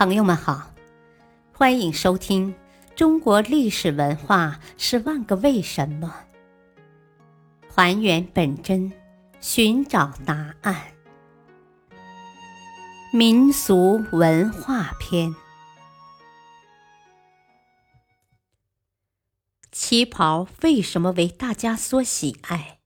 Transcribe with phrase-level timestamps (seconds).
[0.00, 0.72] 朋友们好，
[1.52, 2.54] 欢迎收听
[2.96, 6.24] 《中国历史文化十万个为什么》，
[7.70, 8.90] 还原本真，
[9.42, 10.94] 寻找答案。
[13.12, 15.34] 民俗文化篇：
[19.70, 22.78] 旗袍为什么为大家所喜爱？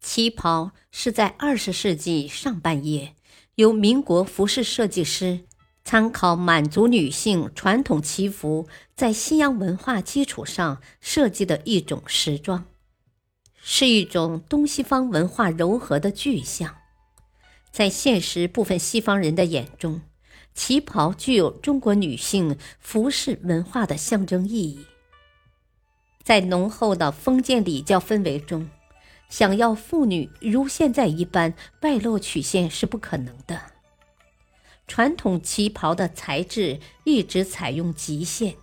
[0.00, 3.14] 旗袍是在二十世纪上半叶。
[3.58, 5.40] 由民国服饰设计师
[5.82, 12.66] 参考满族女性传统旗服，在西洋文化基础上设计的一种时装，
[13.60, 16.76] 是一种东西方文化糅合的具象。
[17.72, 20.02] 在现实部分西方人的眼中，
[20.54, 24.86] 旗袍具有中国女性服饰文化的象征意义。
[26.22, 28.68] 在浓厚的封建礼教氛围中。
[29.28, 33.60] 想要妇女如现在一般外露曲线是不可能的。
[34.86, 38.54] 传统旗袍的材质一直采用极线，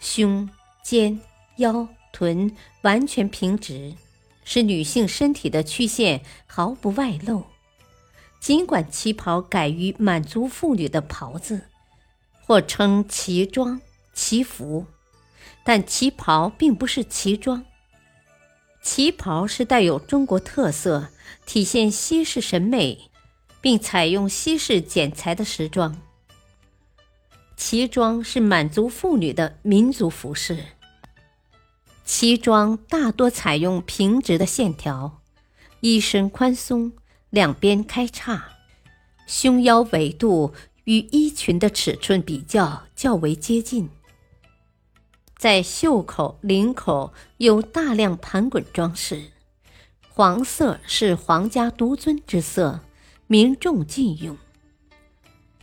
[0.00, 0.48] 胸、
[0.84, 1.20] 肩、
[1.56, 3.94] 腰、臀完全平直，
[4.44, 7.44] 使女性身体的曲线毫不外露。
[8.38, 11.62] 尽管旗袍改于满族妇女的袍子，
[12.46, 13.80] 或称旗装、
[14.14, 14.86] 旗服，
[15.64, 17.64] 但旗袍并不是旗装。
[18.90, 21.08] 旗袍是带有中国特色、
[21.44, 23.10] 体现西式审美，
[23.60, 26.00] 并采用西式剪裁的时装。
[27.54, 30.64] 旗装是满族妇女的民族服饰。
[32.06, 35.20] 旗装大多采用平直的线条，
[35.80, 36.92] 衣身宽松，
[37.28, 38.52] 两边开叉，
[39.26, 43.90] 胸腰围度与衣裙的尺寸比较较为接近。
[45.38, 49.30] 在袖口、领口有大量盘滚装饰，
[50.08, 52.80] 黄色是皇家独尊之色，
[53.28, 54.36] 民众禁用。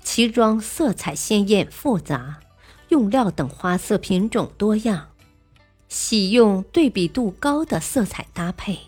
[0.02, 2.40] 旗装色彩鲜艳复杂，
[2.88, 5.10] 用料等花色品种多样，
[5.90, 8.80] 喜用对比度高的色彩搭配。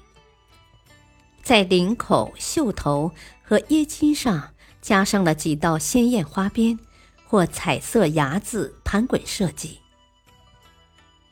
[1.44, 3.11] 在领口、袖头
[3.44, 6.79] 和衣襟上加上了几道鲜艳花边
[7.25, 9.79] 或彩色牙字盘滚设计。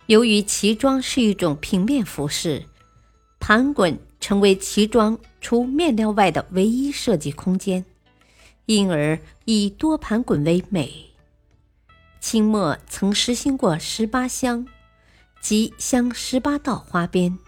[0.07, 2.65] 由于旗装是一种平面服饰，
[3.39, 7.83] 盘滚成为旗装除面料外的唯一设计空间，
[8.67, 11.07] 因而以多盘滚为美。
[12.19, 14.67] 清末曾实行过十八香，
[15.41, 17.39] 即镶十八道花边。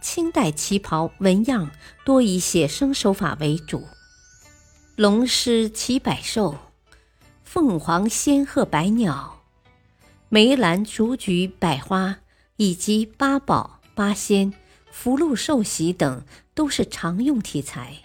[0.00, 1.70] 清代旗袍纹样
[2.04, 3.86] 多以写生手法为主，
[4.96, 6.56] 龙狮骑百兽，
[7.42, 9.43] 凤凰仙鹤百鸟。
[10.34, 12.18] 梅兰竹菊百花
[12.56, 14.52] 以及八宝八仙、
[14.90, 16.24] 福禄寿喜等
[16.54, 17.98] 都是常用题材。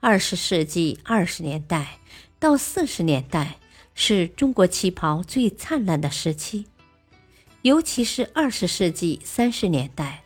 [0.00, 2.00] 二十世纪二十年代
[2.40, 3.58] 到四十年代
[3.94, 6.66] 是中国旗袍最灿烂的时期，
[7.62, 10.24] 尤其是二十世纪三十年代，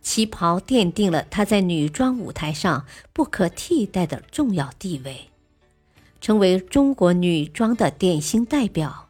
[0.00, 5.30] 旗袍奠定了它在女装舞台上不可替代的重要地位，
[6.20, 9.00] 成为中国女装的典型代表。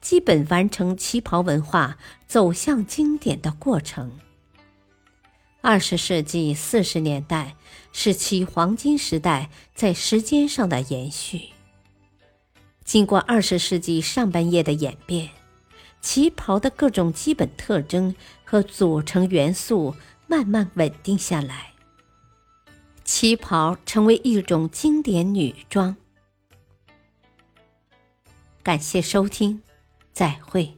[0.00, 4.18] 基本完成旗袍文化走向经典的过程。
[5.60, 7.56] 二十世纪四十年代
[7.92, 11.48] 是其黄金时代在时间上的延续。
[12.84, 15.28] 经过二十世纪上半叶的演变，
[16.00, 18.14] 旗袍的各种基本特征
[18.44, 19.94] 和组成元素
[20.26, 21.72] 慢慢稳定下来，
[23.04, 25.96] 旗袍成为一种经典女装。
[28.62, 29.60] 感谢收听。
[30.18, 30.77] 再会。